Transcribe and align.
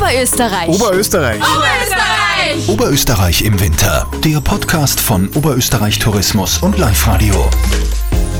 Oberösterreich. 0.00 0.68
Oberösterreich. 0.68 1.42
Oberösterreich. 1.42 2.68
Oberösterreich 2.68 3.42
im 3.42 3.60
Winter. 3.60 4.10
Der 4.24 4.40
Podcast 4.40 4.98
von 4.98 5.28
Oberösterreich 5.34 5.98
Tourismus 5.98 6.56
und 6.62 6.78
Live 6.78 7.06
Radio. 7.06 7.34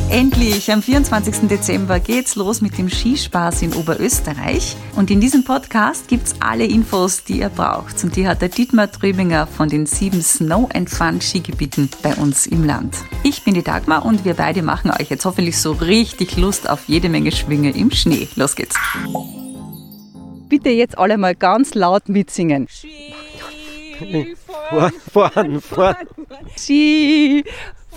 Endlich, 0.09 0.73
am 0.73 0.83
24. 0.83 1.49
Dezember 1.49 2.01
geht's 2.01 2.35
los 2.35 2.63
mit 2.63 2.79
dem 2.79 2.89
Skispaß 2.89 3.61
in 3.61 3.75
Oberösterreich. 3.75 4.75
Und 4.97 5.11
in 5.11 5.21
diesem 5.21 5.45
Podcast 5.45 6.09
gibt's 6.09 6.35
alle 6.41 6.65
Infos, 6.65 7.25
die 7.25 7.41
ihr 7.41 7.51
braucht. 7.51 8.03
Und 8.05 8.17
die 8.17 8.27
hat 8.27 8.41
der 8.41 8.49
Dietmar 8.49 8.91
Trübinger 8.91 9.47
von 9.47 9.69
den 9.69 9.85
sieben 9.85 10.23
Snow 10.23 10.67
and 10.75 10.89
Fun 10.89 11.21
Skigebieten 11.21 11.91
bei 12.03 12.15
uns 12.15 12.47
im 12.47 12.65
Land. 12.65 12.97
Ich 13.23 13.45
bin 13.45 13.53
die 13.53 13.63
Dagmar 13.63 14.07
und 14.07 14.25
wir 14.25 14.33
beide 14.33 14.63
machen 14.63 14.91
euch 14.99 15.11
jetzt 15.11 15.27
hoffentlich 15.27 15.59
so 15.59 15.73
richtig 15.73 16.39
Lust 16.39 16.71
auf 16.71 16.81
jede 16.87 17.11
Menge 17.11 17.33
Schwünge 17.33 17.73
im 17.73 17.91
Schnee. 17.91 18.29
Los 18.35 18.57
geht's. 18.57 18.77
Bitte 20.51 20.69
jetzt 20.69 20.99
alle 20.99 21.17
mal 21.17 21.35
ganz 21.35 21.75
laut 21.75 22.09
mitsingen. 22.09 22.67
Vorn, 24.69 24.93
vorn, 25.13 25.61
vorn, 25.61 25.97
Ski, 26.57 27.45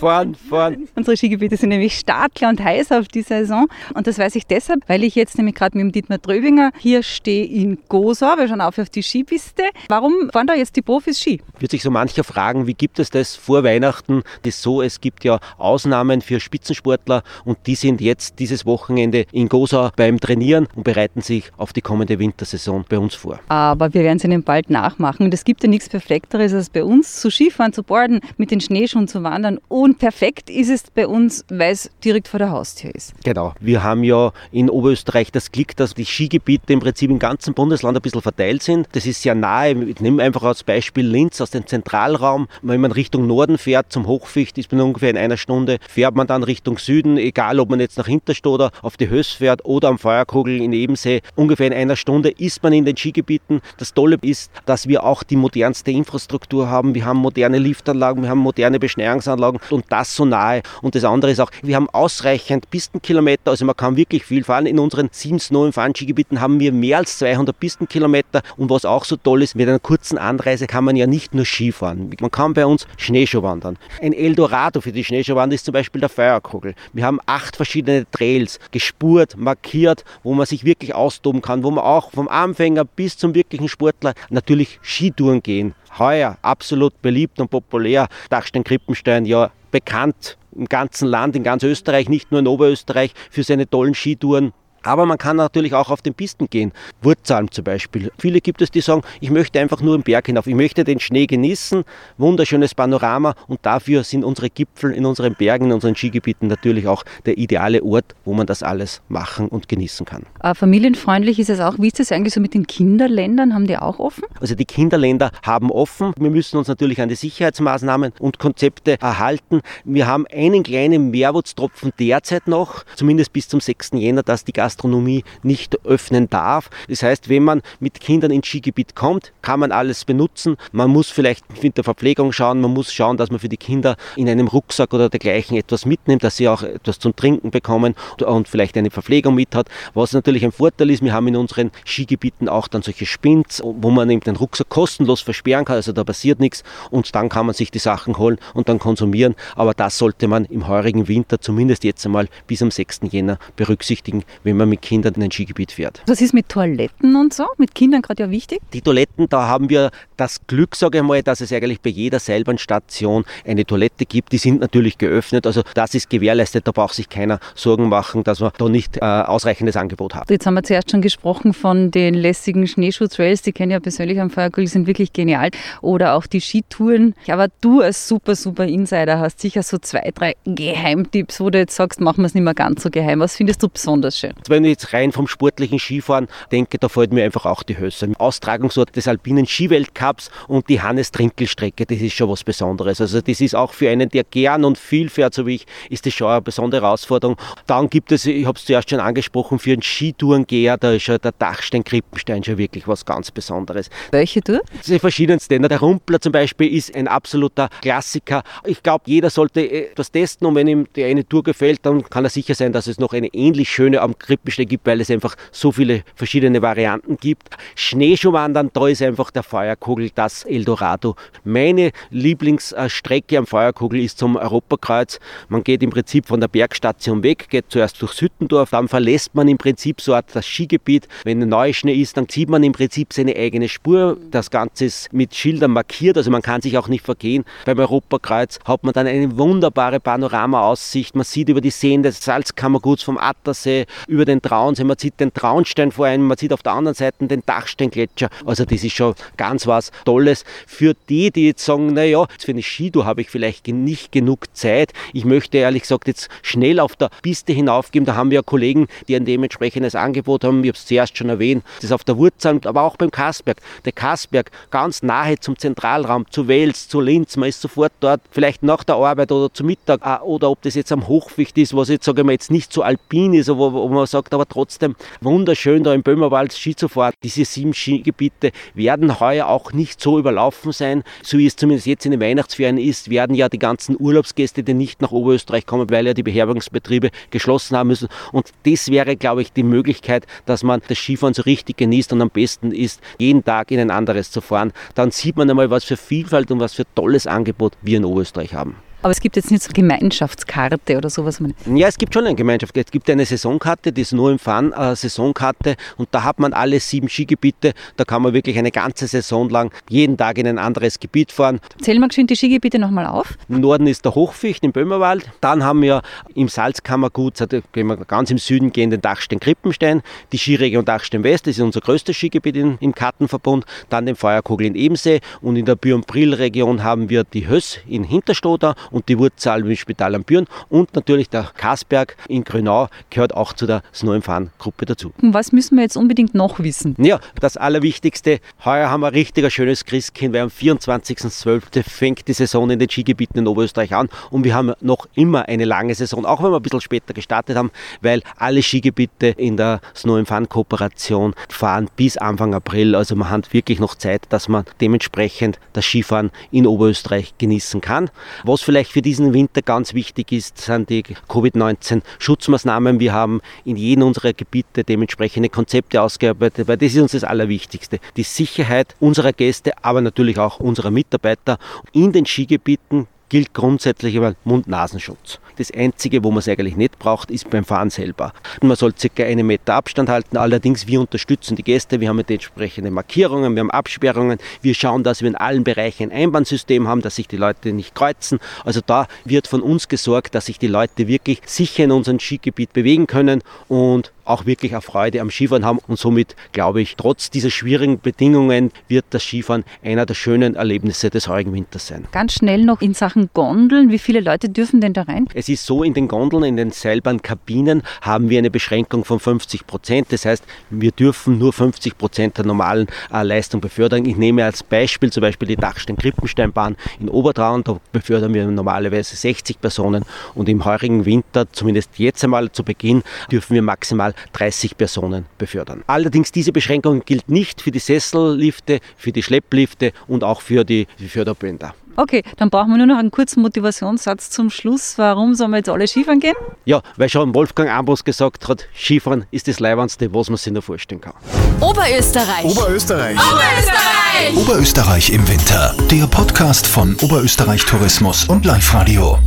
vorn, 0.04 0.34
vorn. 0.34 0.88
Unsere 0.96 1.16
Skigebiete 1.16 1.56
sind 1.56 1.70
nämlich 1.70 1.96
startklar 1.96 2.50
und 2.50 2.62
heiß 2.62 2.92
auf 2.92 3.08
die 3.08 3.22
Saison. 3.22 3.68
Und 3.94 4.06
das 4.06 4.18
weiß 4.18 4.34
ich 4.34 4.46
deshalb, 4.46 4.86
weil 4.86 5.02
ich 5.02 5.14
jetzt 5.14 5.38
nämlich 5.38 5.54
gerade 5.54 5.78
mit 5.78 5.86
dem 5.86 5.92
Dietmar 5.92 6.20
Tröbinger 6.20 6.72
hier 6.78 7.02
stehe 7.02 7.46
in 7.46 7.78
Gosau. 7.88 8.36
Wir 8.36 8.46
schauen 8.46 8.60
auf 8.60 8.78
auf 8.78 8.90
die 8.90 9.02
Skipiste. 9.02 9.62
Warum 9.88 10.28
fahren 10.30 10.46
da 10.46 10.54
jetzt 10.54 10.76
die 10.76 10.82
Profis 10.82 11.18
Ski? 11.18 11.40
Wird 11.58 11.70
sich 11.70 11.82
so 11.82 11.90
mancher 11.90 12.22
fragen, 12.22 12.66
wie 12.66 12.74
gibt 12.74 12.98
es 12.98 13.08
das 13.08 13.34
vor 13.34 13.64
Weihnachten? 13.64 14.22
Das 14.42 14.56
ist 14.56 14.62
so, 14.62 14.82
es 14.82 15.00
gibt 15.00 15.24
ja 15.24 15.40
Ausnahmen 15.56 16.20
für 16.20 16.38
Spitzensportler 16.38 17.22
und 17.46 17.56
die 17.66 17.74
sind 17.74 18.02
jetzt 18.02 18.38
dieses 18.40 18.66
Wochenende 18.66 19.24
in 19.32 19.48
Gosau 19.48 19.88
beim 19.96 20.20
Trainieren 20.20 20.68
und 20.74 20.84
bereiten 20.84 21.22
sich 21.22 21.50
auf 21.56 21.72
die 21.72 21.80
kommende 21.80 22.18
Wintersaison 22.18 22.84
bei 22.86 22.98
uns 22.98 23.14
vor. 23.14 23.40
Aber 23.48 23.94
wir 23.94 24.02
werden 24.02 24.18
es 24.18 24.24
ihnen 24.24 24.42
bald 24.42 24.68
nachmachen. 24.68 25.24
Und 25.24 25.32
es 25.32 25.44
gibt 25.44 25.62
ja 25.62 25.70
nichts 25.70 25.88
Perfekteres 25.88 26.52
als 26.52 26.68
bei 26.68 26.84
uns 26.84 27.20
zu 27.22 27.30
Skifahren, 27.30 27.72
zu 27.72 27.82
boarden, 27.82 28.20
mit 28.36 28.50
den 28.50 28.60
Schneeschuhen 28.60 29.08
zu 29.08 29.22
wandern. 29.22 29.58
Und 29.68 29.93
perfekt 29.94 30.50
ist 30.50 30.70
es 30.70 30.84
bei 30.90 31.06
uns, 31.06 31.44
weil 31.48 31.72
es 31.72 31.90
direkt 32.04 32.28
vor 32.28 32.38
der 32.38 32.50
Haustür 32.50 32.94
ist. 32.94 33.14
Genau. 33.24 33.54
Wir 33.60 33.82
haben 33.82 34.04
ja 34.04 34.32
in 34.52 34.70
Oberösterreich 34.70 35.32
das 35.32 35.52
Glück, 35.52 35.76
dass 35.76 35.94
die 35.94 36.04
Skigebiete 36.04 36.72
im 36.72 36.80
Prinzip 36.80 37.10
im 37.10 37.18
ganzen 37.18 37.54
Bundesland 37.54 37.96
ein 37.96 38.02
bisschen 38.02 38.22
verteilt 38.22 38.62
sind. 38.62 38.88
Das 38.92 39.06
ist 39.06 39.22
sehr 39.22 39.34
nahe. 39.34 39.72
Ich 39.84 40.00
nehme 40.00 40.22
einfach 40.22 40.42
als 40.42 40.62
Beispiel 40.62 41.06
Linz 41.06 41.40
aus 41.40 41.50
dem 41.50 41.66
Zentralraum. 41.66 42.48
Wenn 42.62 42.80
man 42.80 42.92
Richtung 42.92 43.26
Norden 43.26 43.58
fährt, 43.58 43.92
zum 43.92 44.06
Hochficht, 44.06 44.58
ist 44.58 44.72
man 44.72 44.80
ungefähr 44.80 45.10
in 45.10 45.16
einer 45.16 45.36
Stunde. 45.36 45.78
Fährt 45.88 46.14
man 46.14 46.26
dann 46.26 46.42
Richtung 46.42 46.78
Süden, 46.78 47.16
egal 47.16 47.60
ob 47.60 47.70
man 47.70 47.80
jetzt 47.80 47.98
nach 47.98 48.06
Hinterstoder 48.06 48.70
auf 48.82 48.96
die 48.96 49.08
Höss 49.08 49.32
fährt 49.32 49.64
oder 49.64 49.88
am 49.88 49.98
Feuerkugel 49.98 50.60
in 50.60 50.72
Ebensee, 50.72 51.22
ungefähr 51.34 51.66
in 51.66 51.72
einer 51.72 51.96
Stunde 51.96 52.30
ist 52.30 52.62
man 52.62 52.72
in 52.72 52.84
den 52.84 52.96
Skigebieten. 52.96 53.60
Das 53.78 53.94
Tolle 53.94 54.18
ist, 54.22 54.50
dass 54.66 54.88
wir 54.88 55.04
auch 55.04 55.22
die 55.22 55.36
modernste 55.36 55.90
Infrastruktur 55.90 56.68
haben. 56.68 56.94
Wir 56.94 57.04
haben 57.04 57.18
moderne 57.18 57.58
Liftanlagen, 57.58 58.22
wir 58.22 58.30
haben 58.30 58.38
moderne 58.38 58.78
Beschneiungsanlagen 58.78 59.60
und 59.74 59.84
das 59.90 60.14
so 60.14 60.24
nahe. 60.24 60.62
Und 60.82 60.94
das 60.94 61.04
andere 61.04 61.30
ist 61.30 61.40
auch, 61.40 61.50
wir 61.62 61.76
haben 61.76 61.88
ausreichend 61.90 62.70
Pistenkilometer, 62.70 63.50
also 63.50 63.64
man 63.64 63.76
kann 63.76 63.96
wirklich 63.96 64.24
viel 64.24 64.44
fahren. 64.44 64.66
In 64.66 64.78
unseren 64.78 65.08
sieben 65.12 65.38
Snow- 65.38 65.64
und 65.64 65.72
Fun-Skigebieten 65.72 66.40
haben 66.40 66.60
wir 66.60 66.72
mehr 66.72 66.98
als 66.98 67.18
200 67.18 67.58
Pistenkilometer 67.58 68.42
und 68.56 68.70
was 68.70 68.84
auch 68.84 69.04
so 69.04 69.16
toll 69.16 69.42
ist, 69.42 69.54
mit 69.54 69.68
einer 69.68 69.78
kurzen 69.78 70.18
Anreise 70.18 70.66
kann 70.66 70.84
man 70.84 70.96
ja 70.96 71.06
nicht 71.06 71.34
nur 71.34 71.44
Skifahren. 71.44 72.10
Man 72.20 72.30
kann 72.30 72.54
bei 72.54 72.66
uns 72.66 72.86
Schneeschuh 72.96 73.42
wandern. 73.42 73.76
Ein 74.00 74.12
Eldorado 74.12 74.80
für 74.80 74.92
die 74.92 75.04
Schneeschuhwander 75.04 75.54
ist 75.54 75.64
zum 75.64 75.72
Beispiel 75.72 76.00
der 76.00 76.08
Feuerkugel. 76.08 76.74
Wir 76.92 77.04
haben 77.04 77.20
acht 77.26 77.56
verschiedene 77.56 78.06
Trails, 78.10 78.58
gespurt, 78.70 79.36
markiert, 79.36 80.04
wo 80.22 80.34
man 80.34 80.46
sich 80.46 80.64
wirklich 80.64 80.94
austoben 80.94 81.42
kann, 81.42 81.62
wo 81.62 81.70
man 81.70 81.84
auch 81.84 82.10
vom 82.10 82.28
Anfänger 82.28 82.84
bis 82.84 83.16
zum 83.16 83.34
wirklichen 83.34 83.68
Sportler 83.68 84.14
natürlich 84.30 84.78
Skitouren 84.82 85.42
gehen. 85.42 85.74
Heuer 85.98 86.38
absolut 86.42 87.00
beliebt 87.02 87.40
und 87.40 87.50
populär. 87.50 88.08
Dachstein-Krippenstein, 88.30 89.26
ja 89.26 89.50
bekannt 89.74 90.38
im 90.54 90.66
ganzen 90.66 91.08
Land, 91.08 91.34
in 91.34 91.42
ganz 91.42 91.64
Österreich, 91.64 92.08
nicht 92.08 92.30
nur 92.30 92.38
in 92.38 92.46
Oberösterreich, 92.46 93.12
für 93.28 93.42
seine 93.42 93.68
tollen 93.68 93.94
Skitouren. 93.94 94.52
Aber 94.84 95.06
man 95.06 95.18
kann 95.18 95.36
natürlich 95.36 95.74
auch 95.74 95.90
auf 95.90 96.02
den 96.02 96.14
Pisten 96.14 96.48
gehen. 96.48 96.72
Wurzalm 97.02 97.50
zum 97.50 97.64
Beispiel. 97.64 98.12
Viele 98.18 98.40
gibt 98.40 98.62
es, 98.62 98.70
die 98.70 98.80
sagen, 98.80 99.02
ich 99.20 99.30
möchte 99.30 99.58
einfach 99.58 99.80
nur 99.80 99.94
im 99.94 100.02
Berg 100.02 100.26
hinauf. 100.26 100.46
Ich 100.46 100.54
möchte 100.54 100.84
den 100.84 101.00
Schnee 101.00 101.26
genießen. 101.26 101.84
Wunderschönes 102.18 102.74
Panorama. 102.74 103.34
Und 103.48 103.60
dafür 103.62 104.04
sind 104.04 104.24
unsere 104.24 104.50
Gipfel 104.50 104.92
in 104.92 105.06
unseren 105.06 105.34
Bergen, 105.34 105.66
in 105.66 105.72
unseren 105.72 105.96
Skigebieten 105.96 106.48
natürlich 106.48 106.86
auch 106.86 107.04
der 107.26 107.38
ideale 107.38 107.82
Ort, 107.82 108.14
wo 108.24 108.34
man 108.34 108.46
das 108.46 108.62
alles 108.62 109.02
machen 109.08 109.48
und 109.48 109.68
genießen 109.68 110.06
kann. 110.06 110.26
Äh, 110.42 110.54
familienfreundlich 110.54 111.38
ist 111.38 111.50
es 111.50 111.60
auch. 111.60 111.78
Wie 111.78 111.88
ist 111.88 112.00
es 112.00 112.12
eigentlich 112.12 112.34
so 112.34 112.40
mit 112.40 112.54
den 112.54 112.66
Kinderländern? 112.66 113.54
Haben 113.54 113.66
die 113.66 113.76
auch 113.76 113.98
offen? 113.98 114.24
Also 114.40 114.54
die 114.54 114.64
Kinderländer 114.64 115.30
haben 115.42 115.70
offen. 115.70 116.12
Wir 116.18 116.30
müssen 116.30 116.58
uns 116.58 116.68
natürlich 116.68 117.00
an 117.00 117.08
die 117.08 117.14
Sicherheitsmaßnahmen 117.14 118.12
und 118.18 118.38
Konzepte 118.38 119.00
erhalten. 119.00 119.60
Wir 119.84 120.06
haben 120.06 120.26
einen 120.32 120.62
kleinen 120.62 121.10
Mehrwurztropfen 121.10 121.92
derzeit 121.98 122.46
noch, 122.46 122.84
zumindest 122.96 123.32
bis 123.32 123.48
zum 123.48 123.60
6. 123.60 123.92
Jänner, 123.94 124.22
dass 124.22 124.44
die 124.44 124.52
Gastronomie 124.74 125.22
nicht 125.42 125.84
öffnen 125.84 126.28
darf. 126.28 126.68
Das 126.88 127.02
heißt, 127.02 127.28
wenn 127.28 127.44
man 127.44 127.62
mit 127.78 128.00
Kindern 128.00 128.30
ins 128.30 128.46
Skigebiet 128.46 128.96
kommt, 128.96 129.32
kann 129.40 129.60
man 129.60 129.70
alles 129.70 130.04
benutzen. 130.04 130.56
Man 130.72 130.90
muss 130.90 131.10
vielleicht 131.10 131.62
mit 131.62 131.76
der 131.76 131.84
Verpflegung 131.84 132.32
schauen, 132.32 132.60
man 132.60 132.72
muss 132.72 132.92
schauen, 132.92 133.16
dass 133.16 133.30
man 133.30 133.38
für 133.38 133.48
die 133.48 133.56
Kinder 133.56 133.96
in 134.16 134.28
einem 134.28 134.48
Rucksack 134.48 134.92
oder 134.92 135.08
dergleichen 135.08 135.56
etwas 135.56 135.86
mitnimmt, 135.86 136.24
dass 136.24 136.36
sie 136.36 136.48
auch 136.48 136.62
etwas 136.62 136.98
zum 136.98 137.14
Trinken 137.14 137.50
bekommen 137.50 137.94
und 138.24 138.48
vielleicht 138.48 138.76
eine 138.76 138.90
Verpflegung 138.90 139.34
mit 139.34 139.54
hat. 139.54 139.68
Was 139.94 140.12
natürlich 140.12 140.44
ein 140.44 140.52
Vorteil 140.52 140.90
ist, 140.90 141.02
wir 141.02 141.12
haben 141.12 141.28
in 141.28 141.36
unseren 141.36 141.70
Skigebieten 141.84 142.48
auch 142.48 142.66
dann 142.66 142.82
solche 142.82 143.06
Spins, 143.06 143.62
wo 143.64 143.90
man 143.90 144.10
eben 144.10 144.20
den 144.20 144.36
Rucksack 144.36 144.68
kostenlos 144.68 145.20
versperren 145.20 145.64
kann, 145.64 145.76
also 145.76 145.92
da 145.92 146.02
passiert 146.02 146.40
nichts 146.40 146.64
und 146.90 147.14
dann 147.14 147.28
kann 147.28 147.46
man 147.46 147.54
sich 147.54 147.70
die 147.70 147.78
Sachen 147.78 148.18
holen 148.18 148.38
und 148.54 148.68
dann 148.68 148.78
konsumieren. 148.78 149.36
Aber 149.54 149.74
das 149.74 149.98
sollte 149.98 150.26
man 150.26 150.44
im 150.46 150.66
heurigen 150.66 151.06
Winter 151.06 151.40
zumindest 151.40 151.84
jetzt 151.84 152.04
einmal 152.04 152.28
bis 152.46 152.62
am 152.62 152.70
6. 152.70 153.00
Jänner 153.10 153.38
berücksichtigen, 153.56 154.24
wenn 154.42 154.56
man 154.56 154.63
mit 154.66 154.82
Kindern 154.82 155.14
in 155.14 155.22
ein 155.22 155.30
Skigebiet 155.30 155.72
fährt. 155.72 156.02
Was 156.06 156.20
ist 156.20 156.34
mit 156.34 156.48
Toiletten 156.48 157.16
und 157.16 157.32
so? 157.34 157.46
Mit 157.58 157.74
Kindern 157.74 158.02
gerade 158.02 158.24
ja 158.24 158.30
wichtig? 158.30 158.60
Die 158.72 158.80
Toiletten, 158.80 159.28
da 159.28 159.48
haben 159.48 159.68
wir 159.70 159.90
das 160.16 160.46
Glück, 160.46 160.76
sage 160.76 160.98
ich 160.98 161.04
mal, 161.04 161.22
dass 161.22 161.40
es 161.40 161.52
eigentlich 161.52 161.80
bei 161.80 161.90
jeder 161.90 162.18
Seilbahnstation 162.18 163.24
eine 163.44 163.64
Toilette 163.64 164.04
gibt. 164.04 164.32
Die 164.32 164.38
sind 164.38 164.60
natürlich 164.60 164.98
geöffnet, 164.98 165.46
also 165.46 165.62
das 165.74 165.94
ist 165.94 166.10
gewährleistet. 166.10 166.66
Da 166.66 166.72
braucht 166.72 166.94
sich 166.94 167.08
keiner 167.08 167.40
Sorgen 167.54 167.88
machen, 167.88 168.24
dass 168.24 168.40
wir 168.40 168.52
da 168.56 168.68
nicht 168.68 168.96
äh, 168.96 169.00
ausreichendes 169.00 169.76
Angebot 169.76 170.14
haben. 170.14 170.26
Jetzt 170.28 170.46
haben 170.46 170.54
wir 170.54 170.62
zuerst 170.62 170.90
schon 170.90 171.02
gesprochen 171.02 171.52
von 171.52 171.90
den 171.90 172.14
lässigen 172.14 172.66
Schneeschuh-Trails, 172.66 173.42
die 173.42 173.52
kenne 173.52 173.72
ich 173.72 173.76
ja 173.76 173.80
persönlich 173.80 174.20
am 174.20 174.30
Feuerkugel, 174.30 174.66
sind 174.66 174.86
wirklich 174.86 175.12
genial. 175.12 175.50
Oder 175.80 176.14
auch 176.14 176.26
die 176.26 176.40
Skitouren. 176.40 177.14
Aber 177.28 177.48
du 177.60 177.80
als 177.80 178.08
super, 178.08 178.34
super 178.34 178.64
Insider 178.64 179.18
hast 179.18 179.40
sicher 179.40 179.62
so 179.62 179.78
zwei, 179.78 180.10
drei 180.14 180.34
Geheimtipps, 180.44 181.40
wo 181.40 181.50
du 181.50 181.58
jetzt 181.58 181.74
sagst, 181.76 182.00
machen 182.00 182.22
wir 182.22 182.26
es 182.26 182.34
nicht 182.34 182.44
mehr 182.44 182.54
ganz 182.54 182.82
so 182.82 182.90
geheim. 182.90 183.20
Was 183.20 183.36
findest 183.36 183.62
du 183.62 183.68
besonders 183.68 184.18
schön? 184.18 184.32
Wenn 184.54 184.64
ich 184.64 184.70
jetzt 184.70 184.92
rein 184.92 185.10
vom 185.10 185.26
sportlichen 185.26 185.80
Skifahren 185.80 186.28
denke, 186.52 186.78
da 186.78 186.88
fällt 186.88 187.12
mir 187.12 187.24
einfach 187.24 187.44
auch 187.44 187.64
die 187.64 187.76
Hösse. 187.76 188.12
Austragungsort 188.18 188.94
des 188.94 189.08
alpinen 189.08 189.46
Skiweltcups 189.46 190.30
und 190.46 190.68
die 190.68 190.80
Hannes-Trinkel-Strecke, 190.80 191.86
das 191.86 191.98
ist 191.98 192.12
schon 192.12 192.28
was 192.28 192.44
Besonderes. 192.44 193.00
Also 193.00 193.20
das 193.20 193.40
ist 193.40 193.56
auch 193.56 193.72
für 193.72 193.90
einen, 193.90 194.10
der 194.10 194.22
gern 194.22 194.64
und 194.64 194.78
viel 194.78 195.08
fährt, 195.08 195.34
so 195.34 195.44
wie 195.44 195.56
ich, 195.56 195.66
ist 195.90 196.06
das 196.06 196.14
schon 196.14 196.28
eine 196.28 196.40
besondere 196.40 196.82
Herausforderung. 196.82 197.36
Dann 197.66 197.90
gibt 197.90 198.12
es, 198.12 198.26
ich 198.26 198.46
habe 198.46 198.56
es 198.56 198.64
zuerst 198.64 198.90
schon 198.90 199.00
angesprochen, 199.00 199.58
für 199.58 199.72
einen 199.72 199.82
Skitourengeher, 199.82 200.76
da 200.76 200.92
ist 200.92 201.02
schon 201.02 201.18
der 201.20 201.32
Dachstein-Krippenstein 201.32 202.44
schon 202.44 202.56
wirklich 202.56 202.86
was 202.86 203.04
ganz 203.04 203.32
Besonderes. 203.32 203.90
Welche 204.12 204.40
du? 204.40 204.60
Die 204.86 205.00
verschiedensten. 205.00 205.64
Der 205.64 205.80
Rumpler 205.80 206.20
zum 206.20 206.30
Beispiel 206.30 206.72
ist 206.72 206.94
ein 206.94 207.08
absoluter 207.08 207.70
Klassiker. 207.82 208.44
Ich 208.64 208.84
glaube, 208.84 209.02
jeder 209.06 209.30
sollte 209.30 209.68
etwas 209.68 210.12
testen 210.12 210.46
und 210.46 210.54
wenn 210.54 210.68
ihm 210.68 210.86
die 210.94 211.02
eine 211.02 211.28
Tour 211.28 211.42
gefällt, 211.42 211.80
dann 211.82 212.04
kann 212.08 212.22
er 212.22 212.30
sicher 212.30 212.54
sein, 212.54 212.72
dass 212.72 212.86
es 212.86 212.98
noch 212.98 213.12
eine 213.14 213.26
ähnlich 213.34 213.68
schöne 213.68 214.00
am 214.00 214.16
Krippenstein 214.16 214.33
gibt, 214.42 214.86
weil 214.86 215.00
es 215.00 215.10
einfach 215.10 215.36
so 215.52 215.72
viele 215.72 216.02
verschiedene 216.14 216.62
Varianten 216.62 217.16
gibt. 217.16 217.56
Schneeschuhwandern, 217.74 218.70
da 218.72 218.88
ist 218.88 219.02
einfach 219.02 219.30
der 219.30 219.42
Feuerkugel 219.42 220.10
das 220.14 220.44
Eldorado. 220.44 221.16
Meine 221.44 221.90
Lieblingsstrecke 222.10 223.38
am 223.38 223.46
Feuerkugel 223.46 224.00
ist 224.00 224.18
zum 224.18 224.36
Europakreuz. 224.36 225.18
Man 225.48 225.62
geht 225.62 225.82
im 225.82 225.90
Prinzip 225.90 226.26
von 226.26 226.40
der 226.40 226.48
Bergstation 226.48 227.22
weg, 227.22 227.46
geht 227.48 227.66
zuerst 227.68 228.00
durch 228.02 228.12
Süttendorf, 228.12 228.70
dann 228.70 228.88
verlässt 228.88 229.34
man 229.34 229.48
im 229.48 229.58
Prinzip 229.58 230.00
so 230.00 230.18
das 230.32 230.46
Skigebiet. 230.46 231.08
Wenn 231.24 231.40
Neuschnee 231.48 231.94
ist, 231.94 232.16
dann 232.16 232.28
zieht 232.28 232.48
man 232.48 232.62
im 232.62 232.72
Prinzip 232.72 233.12
seine 233.12 233.36
eigene 233.36 233.68
Spur. 233.68 234.16
Das 234.30 234.50
Ganze 234.50 234.86
ist 234.86 235.12
mit 235.12 235.34
Schildern 235.34 235.72
markiert, 235.72 236.16
also 236.16 236.30
man 236.30 236.42
kann 236.42 236.60
sich 236.60 236.78
auch 236.78 236.88
nicht 236.88 237.04
vergehen. 237.04 237.44
Beim 237.64 237.78
Europakreuz 237.78 238.58
hat 238.64 238.84
man 238.84 238.92
dann 238.92 239.06
eine 239.06 239.36
wunderbare 239.36 240.00
Panoramaaussicht. 240.00 241.14
Man 241.14 241.24
sieht 241.24 241.48
über 241.48 241.60
die 241.60 241.70
Seen 241.70 242.02
des 242.02 242.22
Salzkammerguts 242.22 243.02
vom 243.02 243.18
Attersee, 243.18 243.86
über 244.08 244.23
über 244.24 244.32
den 244.32 244.42
Traunsee, 244.42 244.84
man 244.84 244.98
sieht 244.98 245.20
den 245.20 245.34
Traunstein 245.34 245.92
vor 245.92 246.06
einem, 246.06 246.26
man 246.26 246.38
sieht 246.38 246.52
auf 246.52 246.62
der 246.62 246.72
anderen 246.72 246.94
Seite 246.94 247.26
den 247.26 247.42
Dachsteingletscher. 247.44 248.30
Also 248.46 248.64
das 248.64 248.82
ist 248.82 248.94
schon 248.94 249.14
ganz 249.36 249.66
was 249.66 249.92
Tolles. 250.04 250.44
Für 250.66 250.94
die, 251.08 251.30
die 251.30 251.48
jetzt 251.48 251.64
sagen, 251.64 251.92
naja, 251.92 252.26
für 252.38 252.52
eine 252.52 252.62
Skitour 252.62 253.04
habe 253.04 253.20
ich 253.20 253.28
vielleicht 253.28 253.68
nicht 253.68 254.12
genug 254.12 254.46
Zeit. 254.56 254.92
Ich 255.12 255.24
möchte 255.24 255.58
ehrlich 255.58 255.82
gesagt 255.82 256.06
jetzt 256.06 256.28
schnell 256.42 256.80
auf 256.80 256.96
der 256.96 257.10
Piste 257.22 257.52
hinaufgeben. 257.52 258.06
Da 258.06 258.14
haben 258.14 258.30
wir 258.30 258.42
Kollegen, 258.42 258.88
die 259.08 259.16
ein 259.16 259.26
dementsprechendes 259.26 259.94
Angebot 259.94 260.44
haben. 260.44 260.64
Ich 260.64 260.68
habe 260.68 260.78
es 260.78 260.86
zuerst 260.86 261.18
schon 261.18 261.28
erwähnt. 261.28 261.62
Das 261.76 261.84
ist 261.84 261.92
auf 261.92 262.04
der 262.04 262.16
Wurzel, 262.16 262.60
aber 262.64 262.82
auch 262.82 262.96
beim 262.96 263.10
Kasberg. 263.10 263.58
Der 263.84 263.92
Kasberg 263.92 264.50
ganz 264.70 265.02
nahe 265.02 265.38
zum 265.38 265.58
Zentralraum, 265.58 266.24
zu 266.30 266.48
Wels, 266.48 266.88
zu 266.88 267.00
Linz. 267.00 267.36
Man 267.36 267.50
ist 267.50 267.60
sofort 267.60 267.92
dort, 268.00 268.22
vielleicht 268.30 268.62
nach 268.62 268.84
der 268.84 268.96
Arbeit 268.96 269.30
oder 269.32 269.52
zu 269.52 269.64
Mittag. 269.64 270.00
Ah, 270.02 270.22
oder 270.22 270.50
ob 270.50 270.62
das 270.62 270.74
jetzt 270.74 270.92
am 270.92 271.06
Hochwicht 271.08 271.58
ist, 271.58 271.76
was 271.76 271.88
jetzt, 271.88 272.06
sage 272.06 272.22
ich 272.22 272.26
mal, 272.26 272.32
jetzt 272.32 272.50
nicht 272.50 272.72
so 272.72 272.82
alpin 272.82 273.34
ist, 273.34 273.48
wo, 273.48 273.72
wo 273.72 273.88
man 273.88 274.06
sagt, 274.14 274.32
aber 274.32 274.46
trotzdem 274.46 274.94
wunderschön 275.20 275.82
da 275.82 275.92
im 275.92 276.04
Böhmerwald 276.04 276.52
Ski 276.52 276.76
zu 276.76 276.88
fahren. 276.88 277.14
Diese 277.24 277.44
sieben 277.44 277.74
Skigebiete 277.74 278.52
werden 278.74 279.18
heuer 279.18 279.48
auch 279.48 279.72
nicht 279.72 280.00
so 280.00 280.20
überlaufen 280.20 280.70
sein, 280.70 281.02
so 281.22 281.36
wie 281.36 281.46
es 281.46 281.56
zumindest 281.56 281.88
jetzt 281.88 282.04
in 282.04 282.12
den 282.12 282.20
Weihnachtsferien 282.20 282.78
ist, 282.78 283.10
werden 283.10 283.34
ja 283.34 283.48
die 283.48 283.58
ganzen 283.58 283.96
Urlaubsgäste, 283.98 284.62
die 284.62 284.74
nicht 284.74 285.02
nach 285.02 285.10
Oberösterreich 285.10 285.66
kommen, 285.66 285.90
weil 285.90 286.06
ja 286.06 286.14
die 286.14 286.22
Beherbergungsbetriebe 286.22 287.10
geschlossen 287.30 287.76
haben 287.76 287.88
müssen. 287.88 288.08
Und 288.30 288.50
das 288.64 288.88
wäre, 288.88 289.16
glaube 289.16 289.42
ich, 289.42 289.52
die 289.52 289.64
Möglichkeit, 289.64 290.26
dass 290.46 290.62
man 290.62 290.80
das 290.86 290.98
Skifahren 290.98 291.34
so 291.34 291.42
richtig 291.42 291.76
genießt 291.76 292.12
und 292.12 292.22
am 292.22 292.30
besten 292.30 292.70
ist, 292.70 293.00
jeden 293.18 293.44
Tag 293.44 293.72
in 293.72 293.80
ein 293.80 293.90
anderes 293.90 294.30
zu 294.30 294.40
fahren. 294.40 294.72
Dann 294.94 295.10
sieht 295.10 295.36
man 295.36 295.50
einmal, 295.50 295.70
was 295.70 295.82
für 295.82 295.96
Vielfalt 295.96 296.52
und 296.52 296.60
was 296.60 296.74
für 296.74 296.84
tolles 296.94 297.26
Angebot 297.26 297.72
wir 297.82 297.96
in 297.96 298.04
Oberösterreich 298.04 298.54
haben. 298.54 298.76
Aber 299.04 299.10
es 299.10 299.20
gibt 299.20 299.36
jetzt 299.36 299.50
nicht 299.50 299.62
so 299.62 299.66
eine 299.68 299.74
Gemeinschaftskarte 299.74 300.96
oder 300.96 301.10
sowas. 301.10 301.38
Ja, 301.66 301.88
es 301.88 301.98
gibt 301.98 302.14
schon 302.14 302.24
eine 302.24 302.34
Gemeinschaft. 302.34 302.74
Es 302.74 302.90
gibt 302.90 303.10
eine 303.10 303.26
Saisonkarte, 303.26 303.92
die 303.92 304.00
ist 304.00 304.14
nur 304.14 304.30
im 304.30 304.38
Fun, 304.38 304.72
äh, 304.72 304.96
Saisonkarte. 304.96 305.76
Und 305.98 306.08
da 306.12 306.24
hat 306.24 306.38
man 306.38 306.54
alle 306.54 306.80
sieben 306.80 307.10
Skigebiete. 307.10 307.74
Da 307.98 308.04
kann 308.06 308.22
man 308.22 308.32
wirklich 308.32 308.56
eine 308.56 308.70
ganze 308.70 309.06
Saison 309.06 309.50
lang 309.50 309.70
jeden 309.90 310.16
Tag 310.16 310.38
in 310.38 310.46
ein 310.46 310.56
anderes 310.56 310.98
Gebiet 310.98 311.32
fahren. 311.32 311.60
Zählen 311.82 312.00
wir 312.00 312.08
geschwind 312.08 312.30
die 312.30 312.36
Skigebiete 312.36 312.78
nochmal 312.78 313.04
auf. 313.04 313.36
Im 313.50 313.60
Norden 313.60 313.86
ist 313.86 314.06
der 314.06 314.14
Hochficht 314.14 314.64
im 314.64 314.72
Böhmerwald. 314.72 315.30
Dann 315.42 315.64
haben 315.64 315.82
wir 315.82 316.00
im 316.34 316.48
Salzkammergut, 316.48 317.38
wenn 317.74 317.86
wir 317.86 317.96
ganz 318.06 318.30
im 318.30 318.38
Süden 318.38 318.72
gehen, 318.72 318.88
den 318.88 319.02
Dachstein 319.02 319.38
Krippenstein, 319.38 320.00
die 320.32 320.38
Skiregion 320.38 320.86
Dachstein 320.86 321.22
West, 321.24 321.46
das 321.46 321.58
ist 321.58 321.62
unser 321.62 321.82
größtes 321.82 322.16
Skigebiet 322.16 322.56
in, 322.56 322.78
im 322.80 322.94
Kartenverbund. 322.94 323.66
Dann 323.90 324.06
den 324.06 324.16
Feuerkogel 324.16 324.66
in 324.66 324.74
Ebensee. 324.74 325.20
Und 325.42 325.56
in 325.56 325.66
der 325.66 325.76
Bürn-Brill-Region 325.76 326.82
haben 326.82 327.10
wir 327.10 327.24
die 327.24 327.46
Höss 327.46 327.80
in 327.86 328.04
Hinterstoder 328.04 328.76
und 328.94 329.08
die 329.08 329.18
Wurzel 329.18 329.66
im 329.66 329.76
Spital 329.76 330.14
am 330.14 330.22
Büren 330.22 330.46
und 330.68 330.94
natürlich 330.94 331.28
der 331.28 331.50
Kasberg 331.56 332.16
in 332.28 332.44
Grünau 332.44 332.88
gehört 333.10 333.34
auch 333.34 333.52
zu 333.52 333.66
der 333.66 333.82
Snow 333.92 334.14
Gruppe 334.58 334.86
dazu. 334.86 335.12
Was 335.18 335.52
müssen 335.52 335.76
wir 335.76 335.82
jetzt 335.82 335.96
unbedingt 335.96 336.34
noch 336.34 336.60
wissen? 336.60 336.94
Ja, 336.98 337.18
das 337.40 337.56
Allerwichtigste, 337.56 338.38
heuer 338.64 338.88
haben 338.88 339.00
wir 339.00 339.08
ein 339.08 339.14
richtig 339.14 339.52
schönes 339.52 339.84
Christkind, 339.84 340.32
weil 340.34 340.42
am 340.42 340.48
24.12. 340.48 341.82
fängt 341.82 342.28
die 342.28 342.32
Saison 342.32 342.70
in 342.70 342.78
den 342.78 342.88
Skigebieten 342.88 343.40
in 343.40 343.48
Oberösterreich 343.48 343.94
an 343.94 344.08
und 344.30 344.44
wir 344.44 344.54
haben 344.54 344.72
noch 344.80 345.08
immer 345.14 345.48
eine 345.48 345.64
lange 345.64 345.94
Saison, 345.94 346.24
auch 346.24 346.42
wenn 346.42 346.52
wir 346.52 346.56
ein 346.56 346.62
bisschen 346.62 346.80
später 346.80 347.12
gestartet 347.12 347.56
haben, 347.56 347.72
weil 348.00 348.22
alle 348.36 348.62
Skigebiete 348.62 349.28
in 349.28 349.56
der 349.56 349.80
Snow 349.94 350.24
Kooperation 350.48 351.34
fahren 351.48 351.88
bis 351.96 352.16
Anfang 352.16 352.54
April, 352.54 352.94
also 352.94 353.16
man 353.16 353.30
hat 353.30 353.52
wirklich 353.52 353.80
noch 353.80 353.96
Zeit, 353.96 354.22
dass 354.28 354.48
man 354.48 354.64
dementsprechend 354.80 355.58
das 355.72 355.84
Skifahren 355.84 356.30
in 356.52 356.66
Oberösterreich 356.66 357.34
genießen 357.38 357.80
kann. 357.80 358.10
Was 358.44 358.62
vielleicht 358.62 358.83
vielleicht 358.84 358.92
für 358.92 359.02
diesen 359.02 359.32
Winter 359.32 359.62
ganz 359.62 359.94
wichtig 359.94 360.32
ist, 360.32 360.58
sind 360.58 360.90
die 360.90 361.02
Covid-19-Schutzmaßnahmen. 361.02 363.00
Wir 363.00 363.12
haben 363.12 363.40
in 363.64 363.76
jedem 363.76 364.04
unserer 364.04 364.32
Gebiete 364.32 364.84
dementsprechende 364.84 365.48
Konzepte 365.48 366.02
ausgearbeitet, 366.02 366.68
weil 366.68 366.76
das 366.76 366.94
ist 366.94 367.00
uns 367.00 367.12
das 367.12 367.24
Allerwichtigste. 367.24 367.98
Die 368.16 368.22
Sicherheit 368.22 368.94
unserer 369.00 369.32
Gäste, 369.32 369.72
aber 369.82 370.00
natürlich 370.00 370.38
auch 370.38 370.60
unserer 370.60 370.90
Mitarbeiter 370.90 371.58
in 371.92 372.12
den 372.12 372.26
Skigebieten 372.26 373.06
gilt 373.28 373.54
grundsätzlich 373.54 374.14
immer 374.14 374.34
Mund-Nasenschutz. 374.44 375.40
Das 375.56 375.70
Einzige, 375.72 376.24
wo 376.24 376.30
man 376.30 376.38
es 376.38 376.48
eigentlich 376.48 376.76
nicht 376.76 376.98
braucht, 376.98 377.30
ist 377.30 377.48
beim 377.50 377.64
Fahren 377.64 377.90
selber. 377.90 378.32
Man 378.60 378.76
soll 378.76 378.92
circa 378.96 379.22
einen 379.22 379.46
Meter 379.46 379.74
Abstand 379.74 380.08
halten. 380.08 380.36
Allerdings, 380.36 380.88
wir 380.88 381.00
unterstützen 381.00 381.54
die 381.54 381.62
Gäste. 381.62 382.00
Wir 382.00 382.08
haben 382.08 382.24
die 382.26 382.34
entsprechenden 382.34 382.92
Markierungen, 382.92 383.54
wir 383.54 383.60
haben 383.60 383.70
Absperrungen. 383.70 384.38
Wir 384.62 384.74
schauen, 384.74 385.04
dass 385.04 385.22
wir 385.22 385.28
in 385.28 385.36
allen 385.36 385.62
Bereichen 385.62 386.10
ein 386.10 386.24
Einbahnsystem 386.24 386.88
haben, 386.88 387.02
dass 387.02 387.16
sich 387.16 387.28
die 387.28 387.36
Leute 387.36 387.72
nicht 387.72 387.94
kreuzen. 387.94 388.40
Also 388.64 388.80
da 388.84 389.06
wird 389.24 389.46
von 389.46 389.62
uns 389.62 389.88
gesorgt, 389.88 390.34
dass 390.34 390.46
sich 390.46 390.58
die 390.58 390.66
Leute 390.66 391.06
wirklich 391.06 391.40
sicher 391.46 391.84
in 391.84 391.92
unserem 391.92 392.18
Skigebiet 392.18 392.72
bewegen 392.72 393.06
können 393.06 393.42
und 393.68 394.12
auch 394.24 394.46
wirklich 394.46 394.72
eine 394.72 394.80
Freude 394.80 395.20
am 395.20 395.30
Skifahren 395.30 395.64
haben. 395.64 395.78
Und 395.86 395.98
somit 395.98 396.34
glaube 396.52 396.80
ich, 396.80 396.96
trotz 396.96 397.30
dieser 397.30 397.50
schwierigen 397.50 398.00
Bedingungen 398.00 398.72
wird 398.88 399.04
das 399.10 399.22
Skifahren 399.22 399.64
einer 399.82 400.06
der 400.06 400.14
schönen 400.14 400.56
Erlebnisse 400.56 401.10
des 401.10 401.28
heurigen 401.28 401.52
Winters 401.52 401.86
sein. 401.86 402.06
Ganz 402.10 402.34
schnell 402.34 402.64
noch 402.64 402.80
in 402.80 402.94
Sachen 402.94 403.13
Gondeln. 403.34 403.90
Wie 403.90 403.98
viele 403.98 404.20
Leute 404.20 404.48
dürfen 404.48 404.80
denn 404.80 404.92
da 404.92 405.02
rein? 405.02 405.28
Es 405.34 405.48
ist 405.48 405.64
so, 405.66 405.82
in 405.82 405.94
den 405.94 406.08
Gondeln, 406.08 406.44
in 406.44 406.56
den 406.56 406.70
Seilbahnkabinen 406.70 407.82
haben 408.00 408.30
wir 408.30 408.38
eine 408.38 408.50
Beschränkung 408.50 409.04
von 409.04 409.20
50 409.20 409.66
Prozent. 409.66 410.12
Das 410.12 410.24
heißt, 410.24 410.44
wir 410.70 410.90
dürfen 410.90 411.38
nur 411.38 411.52
50 411.52 411.96
Prozent 411.96 412.38
der 412.38 412.44
normalen 412.44 412.86
äh, 413.12 413.22
Leistung 413.22 413.60
befördern. 413.60 414.04
Ich 414.04 414.16
nehme 414.16 414.44
als 414.44 414.62
Beispiel 414.62 415.10
zum 415.12 415.20
Beispiel 415.20 415.48
die 415.48 415.56
Dachstein-Krippensteinbahn 415.56 416.76
in 417.00 417.08
Obertraun. 417.08 417.64
Da 417.64 417.80
befördern 417.92 418.34
wir 418.34 418.46
normalerweise 418.46 419.16
60 419.16 419.60
Personen. 419.60 420.04
Und 420.34 420.48
im 420.48 420.64
heurigen 420.64 421.04
Winter, 421.04 421.50
zumindest 421.52 421.98
jetzt 421.98 422.24
einmal 422.24 422.50
zu 422.52 422.64
Beginn, 422.64 423.02
dürfen 423.30 423.54
wir 423.54 423.62
maximal 423.62 424.14
30 424.32 424.76
Personen 424.76 425.26
befördern. 425.38 425.84
Allerdings 425.86 426.32
diese 426.32 426.52
Beschränkung 426.52 427.02
gilt 427.04 427.28
nicht 427.28 427.60
für 427.60 427.70
die 427.70 427.78
Sessellifte, 427.78 428.80
für 428.96 429.12
die 429.12 429.22
Schlepplifte 429.22 429.92
und 430.06 430.24
auch 430.24 430.40
für 430.40 430.64
die 430.64 430.86
Förderbänder. 431.08 431.74
Okay, 431.96 432.22
dann 432.36 432.50
brauchen 432.50 432.70
wir 432.70 432.78
nur 432.78 432.86
noch 432.86 432.98
einen 432.98 433.10
kurzen 433.10 433.42
Motivationssatz 433.42 434.30
zum 434.30 434.50
Schluss. 434.50 434.94
Warum 434.96 435.34
sollen 435.34 435.50
wir 435.50 435.58
jetzt 435.58 435.68
alle 435.68 435.86
Skifahren 435.86 436.20
gehen? 436.20 436.34
Ja, 436.64 436.82
weil 436.96 437.08
schon 437.08 437.34
Wolfgang 437.34 437.70
Ambros 437.70 438.04
gesagt 438.04 438.48
hat, 438.48 438.66
Skifahren 438.76 439.26
ist 439.30 439.48
das 439.48 439.60
Leibendste, 439.60 440.12
was 440.12 440.28
man 440.28 440.36
sich 440.36 440.52
nur 440.52 440.62
vorstellen 440.62 441.00
kann. 441.00 441.14
Oberösterreich. 441.60 442.44
Oberösterreich. 442.44 443.16
Oberösterreich. 443.16 444.36
Oberösterreich 444.36 445.10
im 445.10 445.28
Winter. 445.28 445.74
Der 445.90 446.06
Podcast 446.06 446.66
von 446.66 446.96
Oberösterreich 447.02 447.64
Tourismus 447.64 448.24
und 448.24 448.44
Live 448.44 448.74
Radio. 448.74 449.18